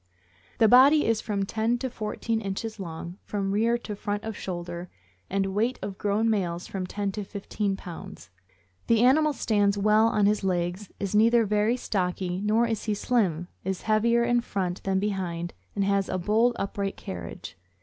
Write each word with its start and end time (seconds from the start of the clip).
The 0.57 0.67
body 0.67 1.05
is 1.05 1.21
from 1.21 1.45
ten 1.45 1.77
to 1.77 1.87
fourteen 1.87 2.41
inches 2.41 2.79
long, 2.79 3.19
from 3.23 3.51
rear 3.51 3.77
to 3.77 3.95
front 3.95 4.23
of 4.23 4.35
shoulder, 4.35 4.89
and 5.29 5.53
weight 5.53 5.77
of 5.83 5.99
grown 5.99 6.27
males 6.27 6.65
from 6.65 6.87
ten 6.87 7.11
to 7.11 7.23
fifteen 7.23 7.75
pounds. 7.77 8.31
The 8.87 9.03
animal 9.03 9.31
stands 9.31 9.77
well 9.77 10.07
on 10.07 10.25
his 10.25 10.43
legs, 10.43 10.89
is 10.99 11.13
neither 11.13 11.45
very 11.45 11.77
stocky 11.77 12.41
nor 12.43 12.65
is 12.65 12.85
he 12.85 12.95
slim, 12.95 13.47
is 13.63 13.83
heavier 13.83 14.23
in 14.23 14.41
front 14.41 14.81
than 14.81 14.97
behind, 14.97 15.53
and 15.75 15.83
has 15.83 16.09
a 16.09 16.17
bold 16.17 16.55
and 16.57 16.63
upright 16.65 16.97
carriage. 16.97 17.55